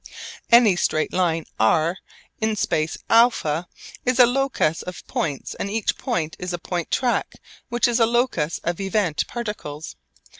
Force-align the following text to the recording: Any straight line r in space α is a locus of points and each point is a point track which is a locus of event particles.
Any 0.51 0.75
straight 0.77 1.13
line 1.13 1.45
r 1.59 1.95
in 2.39 2.55
space 2.55 2.97
α 3.07 3.67
is 4.03 4.17
a 4.17 4.25
locus 4.25 4.81
of 4.81 5.05
points 5.05 5.53
and 5.53 5.69
each 5.69 5.95
point 5.99 6.35
is 6.39 6.53
a 6.53 6.57
point 6.57 6.89
track 6.89 7.35
which 7.69 7.87
is 7.87 7.99
a 7.99 8.07
locus 8.07 8.57
of 8.63 8.81
event 8.81 9.27
particles. 9.27 9.95